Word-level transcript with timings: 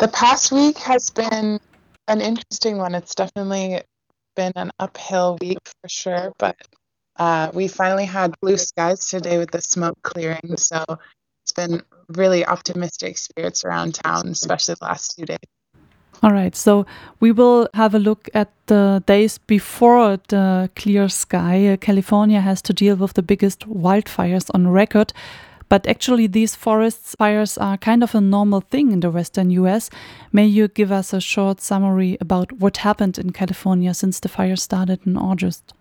The 0.00 0.08
past 0.08 0.50
week 0.50 0.78
has 0.78 1.10
been 1.10 1.60
an 2.08 2.20
interesting 2.22 2.78
one. 2.78 2.94
It's 2.94 3.14
definitely 3.14 3.82
been 4.34 4.52
an 4.56 4.70
uphill 4.78 5.36
week 5.42 5.58
for 5.66 5.88
sure, 5.90 6.32
but 6.38 6.56
uh, 7.18 7.50
we 7.52 7.68
finally 7.68 8.06
had 8.06 8.34
blue 8.40 8.56
skies 8.56 9.10
today 9.10 9.36
with 9.36 9.50
the 9.50 9.60
smoke 9.60 9.98
clearing. 10.02 10.56
So 10.56 10.82
it's 11.44 11.52
been 11.52 11.82
really 12.16 12.46
optimistic 12.46 13.18
spirits 13.18 13.62
around 13.62 13.96
town, 13.96 14.28
especially 14.28 14.76
the 14.80 14.86
last 14.86 15.16
two 15.18 15.26
days. 15.26 15.36
All 16.22 16.32
right, 16.32 16.56
so 16.56 16.86
we 17.20 17.30
will 17.30 17.68
have 17.74 17.94
a 17.94 17.98
look 17.98 18.30
at 18.32 18.50
the 18.68 19.02
days 19.04 19.36
before 19.36 20.18
the 20.28 20.70
clear 20.76 21.10
sky. 21.10 21.76
California 21.78 22.40
has 22.40 22.62
to 22.62 22.72
deal 22.72 22.96
with 22.96 23.12
the 23.12 23.22
biggest 23.22 23.68
wildfires 23.68 24.50
on 24.54 24.68
record. 24.68 25.12
But 25.70 25.86
actually, 25.86 26.26
these 26.26 26.56
forest 26.56 27.14
fires 27.16 27.56
are 27.56 27.78
kind 27.78 28.02
of 28.02 28.14
a 28.14 28.20
normal 28.20 28.60
thing 28.60 28.90
in 28.90 29.00
the 29.00 29.10
western 29.10 29.50
US. 29.50 29.88
May 30.32 30.44
you 30.44 30.66
give 30.66 30.90
us 30.90 31.12
a 31.12 31.20
short 31.20 31.60
summary 31.60 32.18
about 32.20 32.52
what 32.52 32.78
happened 32.78 33.18
in 33.18 33.30
California 33.30 33.94
since 33.94 34.18
the 34.18 34.28
fire 34.28 34.56
started 34.56 35.06
in 35.06 35.16
August? 35.16 35.72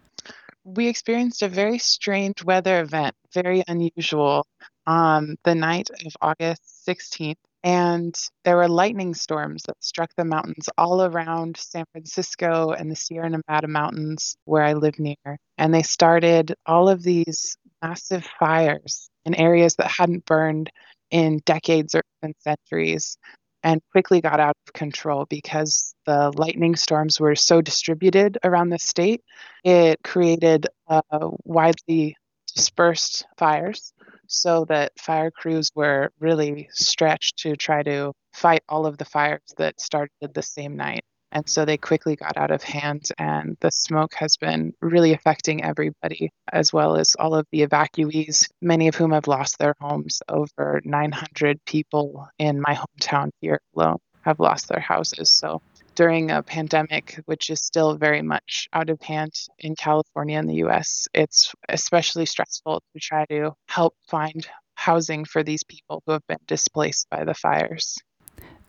We 0.63 0.87
experienced 0.87 1.41
a 1.41 1.49
very 1.49 1.79
strange 1.79 2.43
weather 2.43 2.79
event, 2.81 3.15
very 3.33 3.63
unusual, 3.67 4.45
on 4.85 5.37
the 5.43 5.55
night 5.55 5.89
of 6.05 6.13
August 6.21 6.85
16th. 6.87 7.37
And 7.63 8.15
there 8.45 8.57
were 8.57 8.69
lightning 8.69 9.15
storms 9.15 9.63
that 9.63 9.83
struck 9.83 10.11
the 10.15 10.23
mountains 10.23 10.69
all 10.77 11.01
around 11.01 11.57
San 11.57 11.85
Francisco 11.91 12.71
and 12.71 12.91
the 12.91 12.95
Sierra 12.95 13.29
Nevada 13.29 13.67
mountains 13.67 14.37
where 14.45 14.63
I 14.63 14.73
live 14.73 14.99
near. 14.99 15.39
And 15.57 15.73
they 15.73 15.81
started 15.81 16.53
all 16.65 16.87
of 16.87 17.01
these 17.01 17.57
massive 17.81 18.25
fires 18.39 19.09
in 19.25 19.35
areas 19.35 19.75
that 19.75 19.87
hadn't 19.87 20.25
burned 20.25 20.71
in 21.11 21.41
decades 21.45 21.95
or 21.95 22.01
even 22.21 22.33
centuries 22.39 23.17
and 23.63 23.81
quickly 23.91 24.21
got 24.21 24.39
out 24.39 24.55
of 24.67 24.73
control 24.73 25.25
because 25.29 25.93
the 26.05 26.31
lightning 26.37 26.75
storms 26.75 27.19
were 27.19 27.35
so 27.35 27.61
distributed 27.61 28.37
around 28.43 28.69
the 28.69 28.79
state. 28.79 29.21
It 29.63 29.99
created 30.03 30.67
uh, 30.87 31.01
widely 31.43 32.15
dispersed 32.55 33.25
fires 33.37 33.93
so 34.27 34.65
that 34.65 34.93
fire 34.97 35.31
crews 35.31 35.71
were 35.75 36.11
really 36.19 36.69
stretched 36.71 37.39
to 37.39 37.55
try 37.55 37.83
to 37.83 38.13
fight 38.33 38.63
all 38.69 38.85
of 38.85 38.97
the 38.97 39.05
fires 39.05 39.41
that 39.57 39.81
started 39.81 40.33
the 40.33 40.41
same 40.41 40.75
night. 40.77 41.03
And 41.31 41.47
so 41.47 41.63
they 41.63 41.77
quickly 41.77 42.15
got 42.15 42.37
out 42.37 42.51
of 42.51 42.63
hand, 42.63 43.09
and 43.19 43.55
the 43.59 43.71
smoke 43.71 44.13
has 44.15 44.37
been 44.37 44.73
really 44.81 45.13
affecting 45.13 45.63
everybody, 45.63 46.31
as 46.51 46.73
well 46.73 46.95
as 46.95 47.15
all 47.19 47.35
of 47.35 47.45
the 47.51 47.65
evacuees, 47.65 48.49
many 48.61 48.87
of 48.87 48.95
whom 48.95 49.11
have 49.11 49.27
lost 49.27 49.59
their 49.59 49.75
homes. 49.79 50.21
Over 50.27 50.81
900 50.83 51.63
people 51.65 52.27
in 52.39 52.61
my 52.61 52.75
hometown 52.75 53.29
here 53.41 53.59
alone 53.75 53.99
have 54.21 54.39
lost 54.39 54.69
their 54.69 54.79
houses. 54.79 55.29
So 55.29 55.61
during 55.95 56.31
a 56.31 56.41
pandemic, 56.41 57.19
which 57.25 57.49
is 57.49 57.61
still 57.61 57.95
very 57.95 58.21
much 58.21 58.67
out 58.73 58.89
of 58.89 59.01
hand 59.01 59.33
in 59.59 59.75
California 59.75 60.39
and 60.39 60.49
the 60.49 60.63
US, 60.65 61.07
it's 61.13 61.53
especially 61.67 62.25
stressful 62.25 62.81
to 62.93 62.99
try 62.99 63.25
to 63.25 63.53
help 63.67 63.95
find 64.07 64.47
housing 64.75 65.25
for 65.25 65.43
these 65.43 65.63
people 65.63 66.01
who 66.05 66.13
have 66.13 66.25
been 66.27 66.39
displaced 66.47 67.09
by 67.09 67.25
the 67.25 67.33
fires. 67.33 67.97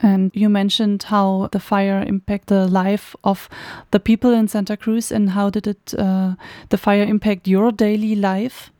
And 0.02 0.30
you 0.34 0.48
mentioned 0.48 1.02
how 1.04 1.48
the 1.52 1.60
fire 1.60 2.02
impacted 2.02 2.48
the 2.48 2.66
life 2.66 3.14
of 3.22 3.48
the 3.90 4.00
people 4.00 4.32
in 4.32 4.48
Santa 4.48 4.76
Cruz, 4.76 5.12
and 5.12 5.30
how 5.30 5.50
did 5.50 5.66
it, 5.66 5.94
uh, 5.98 6.34
the 6.70 6.78
fire 6.78 7.04
impact 7.04 7.46
your 7.46 7.70
daily 7.70 8.16
life? 8.16 8.70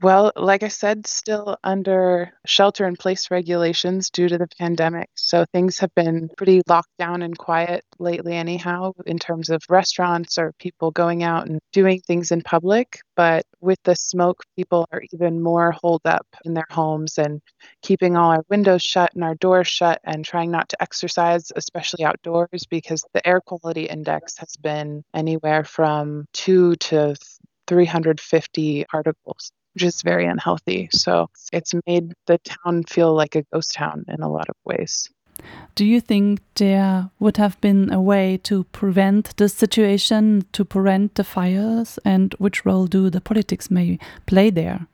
Well, 0.00 0.32
like 0.36 0.62
I 0.62 0.68
said, 0.68 1.06
still 1.06 1.58
under 1.62 2.32
shelter 2.46 2.86
in 2.86 2.96
place 2.96 3.30
regulations 3.30 4.10
due 4.10 4.26
to 4.28 4.38
the 4.38 4.48
pandemic. 4.58 5.10
So 5.14 5.44
things 5.52 5.78
have 5.80 5.94
been 5.94 6.30
pretty 6.36 6.62
locked 6.66 6.96
down 6.98 7.20
and 7.22 7.36
quiet 7.36 7.84
lately, 7.98 8.34
anyhow, 8.34 8.92
in 9.06 9.18
terms 9.18 9.50
of 9.50 9.62
restaurants 9.68 10.38
or 10.38 10.52
people 10.58 10.90
going 10.92 11.22
out 11.22 11.46
and 11.46 11.60
doing 11.72 12.00
things 12.00 12.32
in 12.32 12.40
public. 12.42 13.00
But 13.16 13.44
with 13.60 13.78
the 13.84 13.94
smoke, 13.94 14.42
people 14.56 14.88
are 14.92 15.02
even 15.12 15.42
more 15.42 15.72
holed 15.72 16.06
up 16.06 16.26
in 16.44 16.54
their 16.54 16.66
homes 16.70 17.18
and 17.18 17.40
keeping 17.82 18.16
all 18.16 18.30
our 18.30 18.44
windows 18.48 18.82
shut 18.82 19.12
and 19.14 19.22
our 19.22 19.34
doors 19.36 19.68
shut 19.68 20.00
and 20.04 20.24
trying 20.24 20.50
not 20.50 20.70
to 20.70 20.82
exercise, 20.82 21.52
especially 21.54 22.04
outdoors, 22.04 22.64
because 22.70 23.04
the 23.12 23.26
air 23.28 23.40
quality 23.40 23.84
index 23.84 24.38
has 24.38 24.56
been 24.56 25.04
anywhere 25.14 25.64
from 25.64 26.24
two 26.32 26.76
to 26.76 27.14
350 27.66 28.86
particles 28.90 29.52
which 29.74 29.84
is 29.84 30.02
very 30.02 30.26
unhealthy. 30.26 30.88
So 30.92 31.28
it's 31.52 31.72
made 31.86 32.12
the 32.26 32.38
town 32.38 32.84
feel 32.84 33.14
like 33.14 33.34
a 33.36 33.44
ghost 33.52 33.74
town 33.74 34.04
in 34.08 34.22
a 34.22 34.30
lot 34.30 34.48
of 34.48 34.56
ways. 34.64 35.08
Do 35.74 35.84
you 35.84 36.00
think 36.00 36.40
there 36.56 37.10
would 37.18 37.38
have 37.38 37.60
been 37.60 37.92
a 37.92 38.00
way 38.00 38.36
to 38.44 38.64
prevent 38.64 39.36
this 39.38 39.54
situation, 39.54 40.44
to 40.52 40.64
prevent 40.64 41.14
the 41.14 41.24
fires, 41.24 41.98
and 42.04 42.34
which 42.38 42.66
role 42.66 42.86
do 42.86 43.08
the 43.08 43.20
politics 43.20 43.70
may 43.70 43.98
play 44.26 44.50
there? 44.50 44.86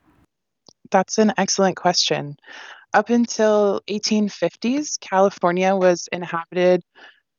That's 0.91 1.17
an 1.17 1.33
excellent 1.37 1.75
question. 1.75 2.37
Up 2.93 3.09
until 3.09 3.81
1850s, 3.87 4.99
California 4.99 5.75
was 5.75 6.07
inhabited 6.11 6.83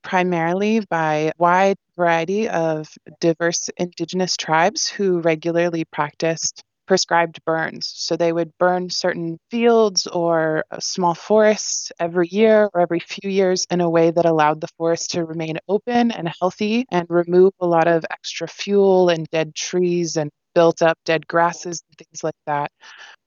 primarily 0.02 0.80
by 0.88 1.14
a 1.14 1.32
wide 1.38 1.76
variety 1.96 2.48
of 2.48 2.88
diverse 3.20 3.68
indigenous 3.76 4.36
tribes 4.36 4.88
who 4.88 5.20
regularly 5.20 5.84
practiced 5.84 6.62
prescribed 6.90 7.38
burns. 7.44 7.92
So 7.94 8.16
they 8.16 8.32
would 8.32 8.50
burn 8.58 8.90
certain 8.90 9.38
fields 9.48 10.08
or 10.08 10.64
uh, 10.72 10.80
small 10.80 11.14
forests 11.14 11.92
every 12.00 12.26
year 12.32 12.68
or 12.74 12.80
every 12.80 12.98
few 12.98 13.30
years 13.30 13.64
in 13.70 13.80
a 13.80 13.88
way 13.88 14.10
that 14.10 14.26
allowed 14.26 14.60
the 14.60 14.66
forest 14.76 15.12
to 15.12 15.24
remain 15.24 15.58
open 15.68 16.10
and 16.10 16.28
healthy 16.40 16.86
and 16.90 17.06
remove 17.08 17.52
a 17.60 17.66
lot 17.68 17.86
of 17.86 18.04
extra 18.10 18.48
fuel 18.48 19.08
and 19.08 19.28
dead 19.30 19.54
trees 19.54 20.16
and 20.16 20.32
built 20.52 20.82
up 20.82 20.98
dead 21.04 21.28
grasses 21.28 21.80
and 21.88 21.96
things 21.96 22.24
like 22.24 22.34
that. 22.48 22.72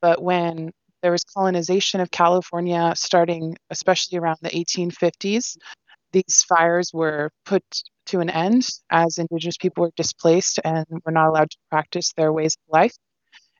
But 0.02 0.22
when 0.22 0.72
there 1.02 1.14
was 1.14 1.24
colonization 1.24 2.02
of 2.02 2.12
California 2.12 2.92
starting 2.98 3.56
especially 3.70 4.18
around 4.18 4.40
the 4.42 4.54
1850s, 4.54 5.56
these 6.12 6.44
fires 6.50 6.92
were 6.94 7.32
put 7.46 7.64
to 8.08 8.20
an 8.20 8.30
end 8.30 8.68
as 8.92 9.20
indigenous 9.20 9.56
people 9.56 9.84
were 9.86 9.92
displaced 9.96 10.60
and 10.66 10.86
were 11.06 11.14
not 11.14 11.30
allowed 11.30 11.52
to 11.52 11.58
practice 11.70 12.12
their 12.18 12.34
ways 12.34 12.58
of 12.58 12.74
life. 12.74 12.94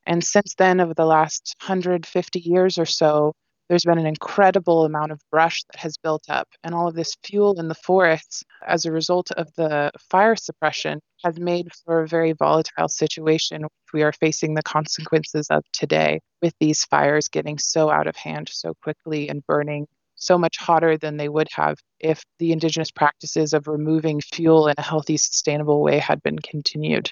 And 0.06 0.24
since 0.24 0.56
then, 0.56 0.80
over 0.80 0.94
the 0.94 1.06
last 1.06 1.56
150 1.62 2.40
years 2.40 2.78
or 2.78 2.86
so, 2.86 3.34
there's 3.70 3.86
been 3.86 3.98
an 3.98 4.06
incredible 4.06 4.86
amount 4.86 5.12
of 5.12 5.22
brush 5.32 5.64
that 5.64 5.80
has 5.80 5.98
built 5.98 6.26
up. 6.30 6.48
And 6.64 6.76
all 6.76 6.88
of 6.88 6.96
this 6.96 7.16
fuel 7.24 7.60
in 7.60 7.70
the 7.70 7.76
forests, 7.76 8.44
as 8.68 8.86
a 8.86 8.92
result 8.92 9.32
of 9.32 9.50
the 9.56 9.92
fire 10.12 10.36
suppression, 10.36 11.00
has 11.24 11.40
made 11.40 11.70
for 11.86 12.02
a 12.02 12.08
very 12.08 12.34
volatile 12.34 12.90
situation, 12.90 13.66
we 13.94 14.04
are 14.04 14.12
facing 14.12 14.54
the 14.54 14.64
consequences 14.64 15.48
of 15.50 15.64
today, 15.72 16.20
with 16.42 16.54
these 16.60 16.84
fires 16.84 17.30
getting 17.30 17.58
so 17.58 17.90
out 17.90 18.08
of 18.08 18.16
hand 18.16 18.50
so 18.52 18.74
quickly 18.84 19.30
and 19.30 19.46
burning 19.48 19.88
so 20.16 20.38
much 20.38 20.58
hotter 20.58 20.98
than 20.98 21.18
they 21.18 21.30
would 21.30 21.48
have 21.52 21.78
if 22.00 22.24
the 22.40 22.52
indigenous 22.52 22.92
practices 22.92 23.54
of 23.54 23.68
removing 23.68 24.22
fuel 24.22 24.68
in 24.68 24.76
a 24.78 24.82
healthy, 24.82 25.18
sustainable 25.18 25.82
way 25.82 26.00
had 26.00 26.22
been 26.22 26.40
continued. 26.40 27.12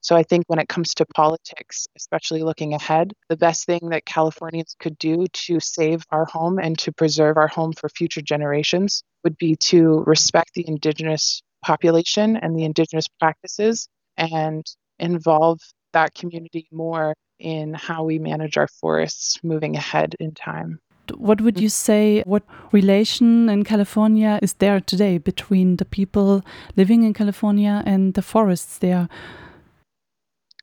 So 0.00 0.16
I 0.16 0.22
think 0.22 0.44
when 0.46 0.58
it 0.58 0.68
comes 0.68 0.94
to 0.94 1.06
politics, 1.06 1.86
especially 1.96 2.42
looking 2.42 2.72
ahead, 2.72 3.12
the 3.28 3.36
best 3.36 3.66
thing 3.66 3.88
that 3.90 4.06
Californians 4.06 4.76
could 4.78 4.96
do 4.98 5.26
to 5.32 5.60
save 5.60 6.04
our 6.10 6.24
home 6.24 6.58
and 6.58 6.78
to 6.78 6.92
preserve 6.92 7.36
our 7.36 7.48
home 7.48 7.72
for 7.72 7.88
future 7.88 8.22
generations 8.22 9.02
would 9.24 9.36
be 9.38 9.56
to 9.56 10.04
respect 10.06 10.54
the 10.54 10.66
indigenous 10.66 11.42
population 11.62 12.36
and 12.36 12.56
the 12.56 12.64
indigenous 12.64 13.06
practices 13.20 13.88
and 14.16 14.64
involve 14.98 15.58
that 15.92 16.14
community 16.14 16.68
more 16.70 17.14
in 17.38 17.74
how 17.74 18.04
we 18.04 18.18
manage 18.18 18.56
our 18.56 18.68
forests 18.68 19.38
moving 19.42 19.76
ahead 19.76 20.14
in 20.20 20.32
time. 20.32 20.78
What 21.16 21.40
would 21.40 21.58
you 21.58 21.70
say? 21.70 22.22
What 22.26 22.42
relation 22.72 23.48
in 23.48 23.64
California 23.64 24.38
is 24.42 24.52
there 24.54 24.80
today 24.80 25.16
between 25.18 25.76
the 25.76 25.84
people 25.84 26.42
living 26.76 27.02
in 27.02 27.14
California 27.14 27.82
and 27.86 28.12
the 28.14 28.22
forests 28.22 28.78
there? 28.78 29.08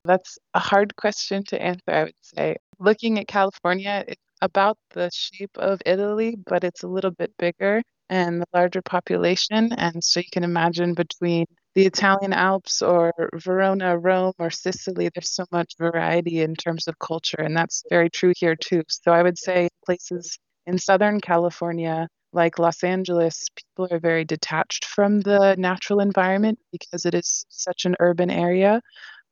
That's 0.05 0.37
a 0.53 0.59
hard 0.59 0.95
question 0.95 1.43
to 1.45 1.61
answer, 1.61 1.81
I 1.87 2.03
would 2.05 2.15
say. 2.21 2.57
Looking 2.79 3.19
at 3.19 3.27
California, 3.27 4.05
it's 4.07 4.21
about 4.41 4.77
the 4.91 5.09
shape 5.11 5.57
of 5.57 5.81
Italy, 5.85 6.37
but 6.47 6.63
it's 6.63 6.83
a 6.83 6.87
little 6.87 7.11
bit 7.11 7.35
bigger 7.39 7.81
and 8.09 8.41
the 8.41 8.45
larger 8.53 8.81
population. 8.83 9.73
And 9.73 10.03
so 10.03 10.19
you 10.19 10.27
can 10.31 10.43
imagine 10.43 10.93
between 10.93 11.45
the 11.73 11.85
Italian 11.87 12.33
Alps 12.33 12.81
or 12.83 13.11
Verona, 13.35 13.97
Rome, 13.97 14.33
or 14.39 14.51
Sicily, 14.51 15.09
there's 15.13 15.31
so 15.31 15.45
much 15.51 15.73
variety 15.79 16.41
in 16.41 16.55
terms 16.55 16.87
of 16.87 16.99
culture. 16.99 17.41
And 17.41 17.57
that's 17.57 17.83
very 17.89 18.09
true 18.09 18.33
here, 18.37 18.55
too. 18.55 18.83
So 18.89 19.11
I 19.11 19.23
would 19.23 19.39
say 19.39 19.69
places 19.85 20.37
in 20.67 20.77
Southern 20.77 21.19
California, 21.19 22.07
like 22.31 22.59
Los 22.59 22.83
Angeles, 22.83 23.45
people 23.55 23.87
are 23.93 23.99
very 23.99 24.25
detached 24.25 24.85
from 24.85 25.21
the 25.21 25.55
natural 25.57 25.99
environment 25.99 26.59
because 26.71 27.05
it 27.05 27.15
is 27.15 27.45
such 27.49 27.85
an 27.85 27.95
urban 27.99 28.29
area. 28.29 28.81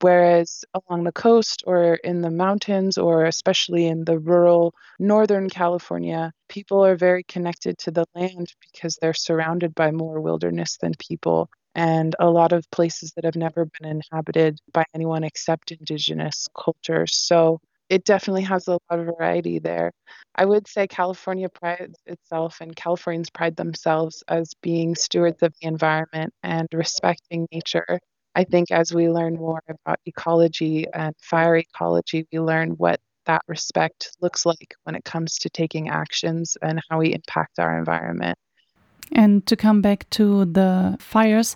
Whereas 0.01 0.65
along 0.73 1.03
the 1.05 1.11
coast 1.11 1.63
or 1.65 1.95
in 1.95 2.21
the 2.21 2.29
mountains, 2.31 2.97
or 2.97 3.25
especially 3.25 3.85
in 3.87 4.03
the 4.05 4.19
rural 4.19 4.73
northern 4.99 5.49
California, 5.49 6.31
people 6.49 6.83
are 6.85 6.95
very 6.95 7.23
connected 7.23 7.77
to 7.79 7.91
the 7.91 8.05
land 8.15 8.53
because 8.59 8.97
they're 8.97 9.13
surrounded 9.13 9.73
by 9.75 9.91
more 9.91 10.19
wilderness 10.21 10.77
than 10.81 10.93
people 10.99 11.49
and 11.75 12.15
a 12.19 12.29
lot 12.29 12.51
of 12.51 12.69
places 12.71 13.13
that 13.15 13.25
have 13.25 13.35
never 13.35 13.65
been 13.79 13.89
inhabited 13.89 14.59
by 14.73 14.85
anyone 14.93 15.23
except 15.23 15.71
indigenous 15.71 16.47
cultures. 16.57 17.15
So 17.15 17.59
it 17.89 18.05
definitely 18.05 18.43
has 18.43 18.67
a 18.67 18.71
lot 18.71 18.99
of 18.99 19.05
variety 19.05 19.59
there. 19.59 19.91
I 20.35 20.45
would 20.45 20.67
say 20.67 20.87
California 20.87 21.49
prides 21.49 21.99
itself 22.05 22.61
and 22.61 22.75
Californians 22.75 23.29
pride 23.29 23.55
themselves 23.55 24.23
as 24.27 24.53
being 24.61 24.95
stewards 24.95 25.41
of 25.43 25.53
the 25.61 25.67
environment 25.67 26.33
and 26.43 26.67
respecting 26.73 27.47
nature. 27.51 27.99
I 28.35 28.43
think 28.43 28.71
as 28.71 28.93
we 28.93 29.09
learn 29.09 29.35
more 29.35 29.61
about 29.69 29.99
ecology 30.05 30.85
and 30.93 31.15
fire 31.21 31.57
ecology, 31.57 32.27
we 32.31 32.39
learn 32.39 32.71
what 32.71 32.99
that 33.25 33.41
respect 33.47 34.17
looks 34.21 34.45
like 34.45 34.75
when 34.83 34.95
it 34.95 35.05
comes 35.05 35.37
to 35.39 35.49
taking 35.49 35.89
actions 35.89 36.57
and 36.61 36.81
how 36.89 36.99
we 36.99 37.13
impact 37.13 37.59
our 37.59 37.77
environment. 37.77 38.37
And 39.11 39.45
to 39.47 39.55
come 39.55 39.81
back 39.81 40.09
to 40.11 40.45
the 40.45 40.97
fires, 40.99 41.55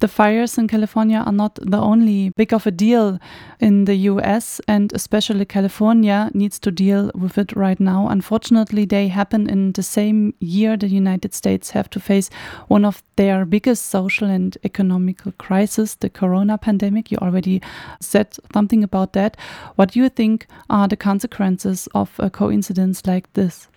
the 0.00 0.08
fires 0.08 0.58
in 0.58 0.66
California 0.66 1.18
are 1.18 1.32
not 1.32 1.58
the 1.62 1.78
only 1.78 2.30
big 2.36 2.52
of 2.52 2.66
a 2.66 2.70
deal 2.70 3.18
in 3.60 3.84
the 3.84 3.94
US, 4.10 4.60
and 4.66 4.92
especially 4.92 5.44
California 5.44 6.30
needs 6.34 6.58
to 6.60 6.70
deal 6.70 7.10
with 7.14 7.38
it 7.38 7.54
right 7.54 7.78
now. 7.78 8.08
Unfortunately, 8.08 8.84
they 8.84 9.08
happen 9.08 9.48
in 9.48 9.72
the 9.72 9.82
same 9.82 10.34
year 10.40 10.76
the 10.76 10.88
United 10.88 11.34
States 11.34 11.70
have 11.70 11.88
to 11.90 12.00
face 12.00 12.30
one 12.68 12.84
of 12.84 13.02
their 13.16 13.44
biggest 13.44 13.86
social 13.86 14.28
and 14.28 14.56
economical 14.64 15.32
crises, 15.32 15.96
the 15.96 16.10
corona 16.10 16.58
pandemic. 16.58 17.10
You 17.10 17.18
already 17.18 17.60
said 18.00 18.34
something 18.52 18.82
about 18.82 19.12
that. 19.12 19.36
What 19.76 19.92
do 19.92 20.00
you 20.00 20.08
think 20.08 20.46
are 20.68 20.88
the 20.88 20.96
consequences 20.96 21.88
of 21.94 22.10
a 22.18 22.30
coincidence 22.30 23.06
like 23.06 23.32
this? 23.34 23.68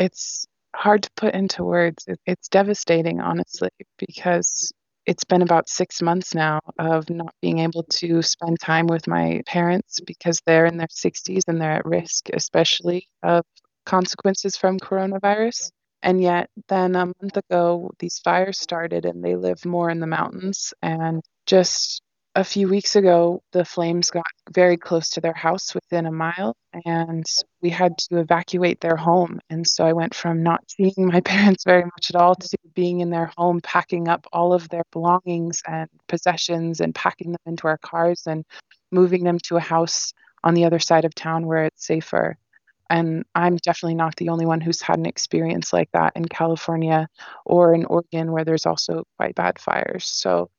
It's 0.00 0.46
hard 0.74 1.02
to 1.04 1.10
put 1.16 1.34
into 1.34 1.64
words. 1.64 2.06
It's 2.26 2.48
devastating, 2.48 3.20
honestly, 3.20 3.70
because 3.98 4.72
it's 5.08 5.24
been 5.24 5.40
about 5.40 5.70
six 5.70 6.02
months 6.02 6.34
now 6.34 6.60
of 6.78 7.08
not 7.08 7.34
being 7.40 7.60
able 7.60 7.82
to 7.84 8.20
spend 8.20 8.60
time 8.60 8.86
with 8.86 9.06
my 9.08 9.40
parents 9.46 10.00
because 10.00 10.42
they're 10.44 10.66
in 10.66 10.76
their 10.76 10.86
60s 10.88 11.44
and 11.48 11.58
they're 11.58 11.72
at 11.72 11.86
risk, 11.86 12.28
especially 12.34 13.08
of 13.22 13.42
consequences 13.86 14.58
from 14.58 14.78
coronavirus. 14.78 15.70
And 16.02 16.20
yet, 16.20 16.50
then 16.68 16.94
a 16.94 17.06
month 17.06 17.38
ago, 17.38 17.90
these 17.98 18.18
fires 18.18 18.58
started 18.58 19.06
and 19.06 19.24
they 19.24 19.34
live 19.34 19.64
more 19.64 19.88
in 19.88 19.98
the 19.98 20.06
mountains. 20.06 20.74
And 20.82 21.22
just 21.46 22.02
a 22.38 22.44
few 22.44 22.68
weeks 22.68 22.94
ago, 22.94 23.42
the 23.50 23.64
flames 23.64 24.12
got 24.12 24.24
very 24.52 24.76
close 24.76 25.10
to 25.10 25.20
their 25.20 25.34
house 25.34 25.74
within 25.74 26.06
a 26.06 26.12
mile, 26.12 26.54
and 26.84 27.26
we 27.60 27.68
had 27.68 27.98
to 27.98 28.18
evacuate 28.18 28.80
their 28.80 28.94
home. 28.94 29.40
And 29.50 29.66
so 29.66 29.84
I 29.84 29.92
went 29.92 30.14
from 30.14 30.44
not 30.44 30.62
seeing 30.70 31.08
my 31.08 31.20
parents 31.24 31.64
very 31.64 31.82
much 31.82 32.10
at 32.10 32.14
all 32.14 32.36
to 32.36 32.58
being 32.74 33.00
in 33.00 33.10
their 33.10 33.32
home, 33.36 33.60
packing 33.60 34.06
up 34.06 34.24
all 34.32 34.52
of 34.52 34.68
their 34.68 34.84
belongings 34.92 35.62
and 35.66 35.88
possessions 36.06 36.80
and 36.80 36.94
packing 36.94 37.32
them 37.32 37.40
into 37.44 37.66
our 37.66 37.78
cars 37.78 38.22
and 38.28 38.44
moving 38.92 39.24
them 39.24 39.40
to 39.40 39.56
a 39.56 39.60
house 39.60 40.12
on 40.44 40.54
the 40.54 40.64
other 40.64 40.78
side 40.78 41.04
of 41.04 41.16
town 41.16 41.44
where 41.44 41.64
it's 41.64 41.84
safer. 41.84 42.36
And 42.88 43.24
I'm 43.34 43.56
definitely 43.56 43.96
not 43.96 44.14
the 44.14 44.28
only 44.28 44.46
one 44.46 44.60
who's 44.60 44.80
had 44.80 45.00
an 45.00 45.06
experience 45.06 45.72
like 45.72 45.90
that 45.92 46.12
in 46.14 46.24
California 46.26 47.08
or 47.44 47.74
in 47.74 47.84
Oregon, 47.86 48.30
where 48.30 48.44
there's 48.44 48.64
also 48.64 49.02
quite 49.16 49.34
bad 49.34 49.58
fires. 49.58 50.06
So 50.06 50.50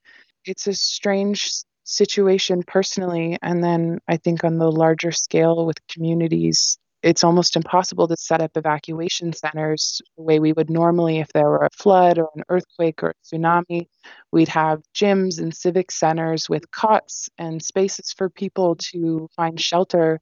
it's 0.45 0.67
a 0.67 0.73
strange 0.73 1.49
situation 1.89 2.63
personally. 2.65 3.37
And 3.41 3.63
then 3.63 3.99
I 4.07 4.17
think 4.17 4.43
on 4.43 4.57
the 4.57 4.71
larger 4.71 5.11
scale 5.11 5.65
with 5.65 5.77
communities, 5.87 6.77
it's 7.01 7.23
almost 7.23 7.55
impossible 7.55 8.07
to 8.07 8.17
set 8.17 8.41
up 8.41 8.51
evacuation 8.55 9.31
centers 9.33 10.01
the 10.17 10.23
way 10.23 10.39
we 10.39 10.51
would 10.53 10.69
normally 10.69 11.19
if 11.19 11.31
there 11.33 11.45
were 11.45 11.65
a 11.65 11.69
flood 11.71 12.19
or 12.19 12.29
an 12.35 12.43
earthquake 12.49 13.01
or 13.01 13.11
a 13.11 13.35
tsunami. 13.35 13.87
We'd 14.31 14.49
have 14.49 14.81
gyms 14.93 15.39
and 15.39 15.55
civic 15.55 15.91
centers 15.91 16.49
with 16.49 16.69
cots 16.71 17.29
and 17.37 17.63
spaces 17.63 18.13
for 18.15 18.29
people 18.29 18.75
to 18.91 19.29
find 19.35 19.59
shelter. 19.59 20.19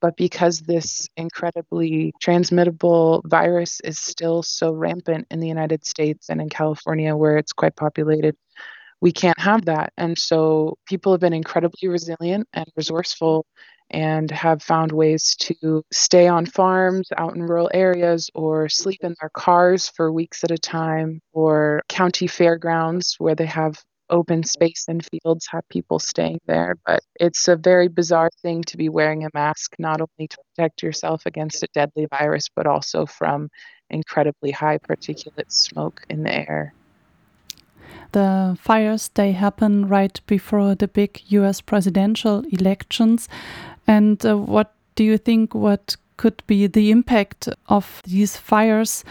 But 0.00 0.16
because 0.16 0.60
this 0.60 1.08
incredibly 1.16 2.14
transmittable 2.22 3.22
virus 3.26 3.80
is 3.80 3.98
still 3.98 4.42
so 4.42 4.72
rampant 4.72 5.26
in 5.30 5.40
the 5.40 5.48
United 5.48 5.84
States 5.84 6.30
and 6.30 6.40
in 6.40 6.48
California, 6.48 7.14
where 7.14 7.36
it's 7.36 7.52
quite 7.52 7.76
populated, 7.76 8.34
we 9.00 9.12
can't 9.12 9.38
have 9.38 9.64
that. 9.66 9.92
And 9.96 10.18
so 10.18 10.76
people 10.86 11.12
have 11.12 11.20
been 11.20 11.32
incredibly 11.32 11.88
resilient 11.88 12.48
and 12.52 12.66
resourceful 12.76 13.46
and 13.90 14.30
have 14.30 14.62
found 14.62 14.92
ways 14.92 15.34
to 15.36 15.82
stay 15.92 16.28
on 16.28 16.46
farms 16.46 17.08
out 17.16 17.34
in 17.34 17.42
rural 17.42 17.70
areas 17.74 18.30
or 18.34 18.68
sleep 18.68 19.00
in 19.02 19.14
their 19.20 19.30
cars 19.30 19.88
for 19.88 20.12
weeks 20.12 20.44
at 20.44 20.50
a 20.52 20.58
time 20.58 21.20
or 21.32 21.82
county 21.88 22.26
fairgrounds 22.26 23.16
where 23.18 23.34
they 23.34 23.46
have 23.46 23.82
open 24.08 24.42
space 24.42 24.86
and 24.88 25.06
fields 25.06 25.46
have 25.50 25.62
people 25.68 26.00
staying 26.00 26.40
there 26.46 26.76
but 26.84 27.00
it's 27.20 27.46
a 27.46 27.54
very 27.54 27.86
bizarre 27.86 28.30
thing 28.42 28.60
to 28.62 28.76
be 28.76 28.88
wearing 28.88 29.24
a 29.24 29.28
mask 29.34 29.76
not 29.78 30.00
only 30.00 30.26
to 30.26 30.36
protect 30.56 30.82
yourself 30.82 31.26
against 31.26 31.62
a 31.62 31.68
deadly 31.74 32.06
virus 32.10 32.48
but 32.54 32.66
also 32.66 33.06
from 33.06 33.48
incredibly 33.88 34.50
high 34.50 34.78
particulate 34.78 35.50
smoke 35.52 36.02
in 36.10 36.24
the 36.24 36.50
air 36.50 36.74
the 38.12 38.56
fires 38.60 39.10
they 39.14 39.32
happen 39.32 39.86
right 39.86 40.20
before 40.26 40.74
the 40.74 40.88
big 40.88 41.22
US 41.28 41.60
presidential 41.60 42.44
elections. 42.50 43.28
And 43.86 44.24
uh, 44.24 44.36
what 44.36 44.72
do 44.94 45.04
you 45.04 45.18
think 45.18 45.54
what 45.54 45.96
could 46.20 46.42
be 46.46 46.66
the 46.66 46.90
impact 46.90 47.48
of 47.68 48.02
these 48.04 48.36
fires 48.36 49.04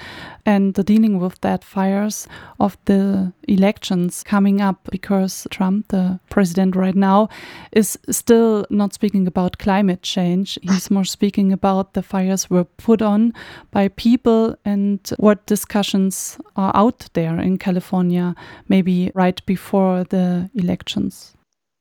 and 0.45 0.75
the 0.75 0.83
dealing 0.83 1.19
with 1.19 1.41
that 1.41 1.63
fires 1.63 2.27
of 2.59 2.77
the 2.85 3.33
elections 3.47 4.21
coming 4.21 4.61
up 4.61 4.87
because 4.91 5.47
Trump, 5.49 5.87
the 5.87 6.19
president 6.29 6.75
right 6.75 6.95
now, 6.95 7.27
is 7.71 7.97
still 8.11 8.63
not 8.69 8.93
speaking 8.93 9.25
about 9.25 9.57
climate 9.57 10.03
change. 10.03 10.59
He's 10.61 10.91
more 10.91 11.03
speaking 11.03 11.51
about 11.51 11.93
the 11.95 12.03
fires 12.03 12.47
were 12.47 12.65
put 12.65 13.01
on 13.01 13.33
by 13.71 13.87
people 13.87 14.55
and 14.63 14.99
what 15.17 15.47
discussions 15.47 16.37
are 16.55 16.71
out 16.75 17.09
there 17.13 17.39
in 17.39 17.57
California, 17.57 18.35
maybe 18.67 19.11
right 19.15 19.43
before 19.47 20.03
the 20.03 20.47
elections. 20.53 21.33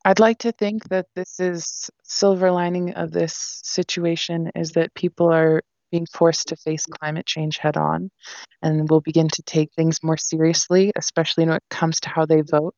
I'd 0.06 0.20
like 0.20 0.38
to 0.38 0.52
think 0.52 0.88
that 0.88 1.06
this 1.14 1.38
is 1.38 1.90
silver 2.08 2.50
lining 2.50 2.94
of 2.94 3.12
this 3.12 3.60
situation 3.62 4.50
is 4.56 4.72
that 4.72 4.94
people 4.94 5.32
are 5.32 5.62
being 5.90 6.06
forced 6.06 6.48
to 6.48 6.56
face 6.56 6.84
climate 6.86 7.26
change 7.26 7.58
head 7.58 7.76
on 7.76 8.10
and 8.62 8.88
will 8.90 9.00
begin 9.00 9.28
to 9.28 9.42
take 9.42 9.72
things 9.72 10.02
more 10.02 10.16
seriously, 10.16 10.92
especially 10.96 11.46
when 11.46 11.56
it 11.56 11.62
comes 11.70 12.00
to 12.00 12.08
how 12.08 12.26
they 12.26 12.40
vote. 12.42 12.74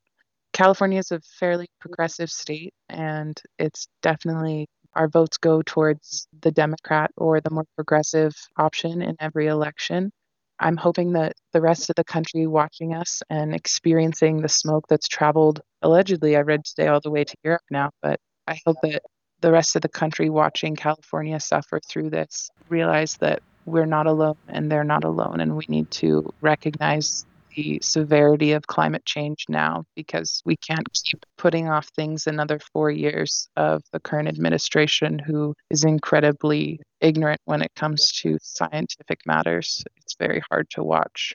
California 0.53 0.99
is 0.99 1.13
a 1.13 1.21
fairly 1.39 1.69
progressive 1.81 2.31
state, 2.31 2.75
and 2.89 3.41
it's 3.59 3.87
definitely 4.03 4.67
our 4.95 5.09
votes 5.09 5.39
go 5.39 5.63
towards 5.63 6.27
the 6.41 6.51
Democrat 6.51 7.11
or 7.17 7.41
the 7.41 7.51
more 7.51 7.65
progressive 7.77 8.35
option 8.57 9.01
in 9.03 9.17
every 9.21 9.47
election. 9.47 10.11
I'm 10.59 10.77
hoping 10.77 11.13
that 11.13 11.35
the 11.53 11.61
rest 11.61 11.89
of 11.89 11.97
the 11.97 12.05
country 12.05 12.47
watching 12.47 12.95
us 12.95 13.23
and 13.31 13.55
experiencing 13.55 14.43
the 14.43 14.49
smoke 14.49 14.87
that's 14.89 15.09
traveled 15.09 15.61
allegedly, 15.83 16.37
I 16.37 16.41
read 16.41 16.65
today, 16.65 16.89
all 16.89 17.01
the 17.01 17.11
way 17.11 17.25
to 17.25 17.37
Europe 17.45 17.63
now, 17.71 17.91
but 18.03 18.19
I 18.47 18.59
hope 18.67 18.77
that 18.83 19.03
the 19.41 19.53
rest 19.53 19.77
of 19.77 19.83
the 19.83 19.89
country 19.89 20.31
watching 20.31 20.77
California 20.77 21.41
suffer 21.41 21.81
through 21.81 22.11
this 22.11 22.51
realize 22.69 23.17
that 23.19 23.43
we're 23.67 23.87
not 23.87 24.07
alone 24.07 24.37
and 24.49 24.71
they're 24.71 24.85
not 24.85 25.05
alone, 25.05 25.41
and 25.41 25.57
we 25.57 25.65
need 25.69 25.91
to 25.91 26.33
recognize 26.41 27.25
the 27.57 27.81
severity 27.83 28.53
of 28.53 28.67
climate 28.67 29.05
change 29.05 29.45
now 29.49 29.85
because 29.97 30.41
we 30.45 30.57
can't 30.57 30.87
keep 31.05 31.25
putting 31.37 31.69
off 31.69 31.89
things 31.97 32.27
another 32.27 32.61
four 32.73 32.91
years 32.91 33.49
of 33.57 33.83
the 33.93 34.01
current 34.01 34.29
administration 34.29 35.19
who 35.19 35.55
is 35.69 35.85
incredibly 35.85 36.81
ignorant 37.01 37.41
when 37.45 37.63
it 37.63 37.73
comes 37.75 38.13
to 38.13 38.39
scientific 38.41 39.21
matters. 39.27 39.83
It's 39.97 40.15
very 40.19 40.43
hard 40.51 40.71
to 40.71 40.85
watch. 40.85 41.35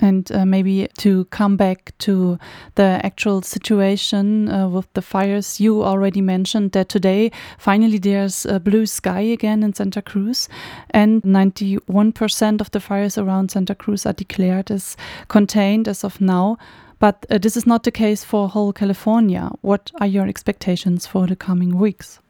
And 0.00 0.30
uh, 0.32 0.46
maybe 0.46 0.88
to 0.98 1.26
come 1.26 1.56
back 1.56 1.92
to 1.98 2.38
the 2.74 3.00
actual 3.04 3.42
situation 3.42 4.48
uh, 4.48 4.68
with 4.68 4.92
the 4.94 5.02
fires, 5.02 5.60
you 5.60 5.82
already 5.82 6.20
mentioned 6.20 6.72
that 6.72 6.88
today 6.88 7.30
finally 7.58 7.98
there's 7.98 8.46
a 8.46 8.58
blue 8.58 8.86
sky 8.86 9.20
again 9.20 9.62
in 9.62 9.74
Santa 9.74 10.02
Cruz, 10.02 10.48
and 10.90 11.22
91% 11.22 12.60
of 12.60 12.70
the 12.70 12.80
fires 12.80 13.18
around 13.18 13.50
Santa 13.50 13.74
Cruz 13.74 14.06
are 14.06 14.14
declared 14.14 14.70
as 14.70 14.96
contained 15.28 15.86
as 15.86 16.04
of 16.04 16.20
now. 16.20 16.56
But 16.98 17.24
uh, 17.30 17.38
this 17.38 17.56
is 17.56 17.66
not 17.66 17.82
the 17.82 17.90
case 17.90 18.24
for 18.24 18.48
whole 18.48 18.72
California. 18.72 19.50
What 19.62 19.90
are 20.00 20.06
your 20.06 20.28
expectations 20.28 21.06
for 21.06 21.26
the 21.26 21.36
coming 21.36 21.78
weeks? 21.78 22.20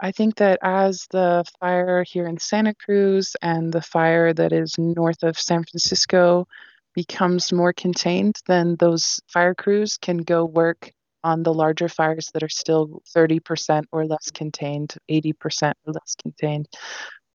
I 0.00 0.12
think 0.12 0.36
that 0.36 0.58
as 0.62 1.06
the 1.10 1.44
fire 1.60 2.02
here 2.04 2.26
in 2.26 2.38
Santa 2.38 2.74
Cruz 2.74 3.36
and 3.42 3.72
the 3.72 3.82
fire 3.82 4.32
that 4.32 4.52
is 4.52 4.76
north 4.78 5.22
of 5.22 5.38
San 5.38 5.64
Francisco 5.64 6.46
becomes 6.94 7.52
more 7.52 7.72
contained, 7.72 8.36
then 8.46 8.76
those 8.78 9.20
fire 9.28 9.54
crews 9.54 9.96
can 9.98 10.18
go 10.18 10.44
work 10.44 10.92
on 11.22 11.42
the 11.42 11.52
larger 11.52 11.88
fires 11.88 12.30
that 12.32 12.42
are 12.42 12.48
still 12.48 13.02
30% 13.14 13.84
or 13.92 14.06
less 14.06 14.30
contained, 14.30 14.94
80% 15.10 15.72
or 15.86 15.92
less 15.92 16.14
contained. 16.20 16.66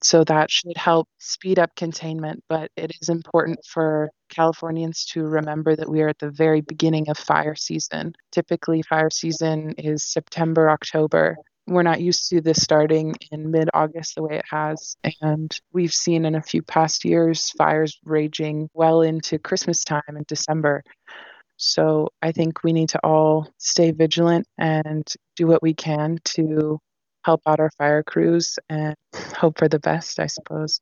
So 0.01 0.23
that 0.25 0.51
should 0.51 0.77
help 0.77 1.07
speed 1.19 1.57
up 1.57 1.75
containment. 1.75 2.43
But 2.49 2.69
it 2.75 2.91
is 3.01 3.09
important 3.09 3.59
for 3.67 4.09
Californians 4.29 5.05
to 5.13 5.23
remember 5.23 5.75
that 5.75 5.89
we 5.89 6.01
are 6.01 6.09
at 6.09 6.19
the 6.19 6.31
very 6.31 6.61
beginning 6.61 7.09
of 7.09 7.17
fire 7.17 7.55
season. 7.55 8.13
Typically, 8.31 8.81
fire 8.81 9.09
season 9.09 9.73
is 9.77 10.03
September, 10.03 10.69
October. 10.69 11.37
We're 11.67 11.83
not 11.83 12.01
used 12.01 12.29
to 12.29 12.41
this 12.41 12.61
starting 12.61 13.15
in 13.31 13.51
mid 13.51 13.69
August 13.73 14.15
the 14.15 14.23
way 14.23 14.37
it 14.37 14.45
has. 14.49 14.97
And 15.21 15.57
we've 15.73 15.93
seen 15.93 16.25
in 16.25 16.35
a 16.35 16.41
few 16.41 16.61
past 16.61 17.05
years 17.05 17.49
fires 17.57 17.99
raging 18.05 18.69
well 18.73 19.01
into 19.01 19.39
Christmas 19.39 19.83
time 19.83 20.03
in 20.09 20.25
December. 20.27 20.83
So 21.57 22.09
I 22.21 22.31
think 22.31 22.63
we 22.63 22.73
need 22.73 22.89
to 22.89 22.99
all 23.03 23.47
stay 23.57 23.91
vigilant 23.91 24.47
and 24.57 25.07
do 25.35 25.47
what 25.47 25.63
we 25.63 25.73
can 25.73 26.19
to 26.25 26.79
help 27.23 27.41
out 27.47 27.59
our 27.59 27.71
fire 27.77 28.03
crews 28.03 28.59
and 28.69 28.95
hope 29.35 29.57
for 29.57 29.67
the 29.67 29.79
best, 29.79 30.19
I 30.19 30.27
suppose. 30.27 30.79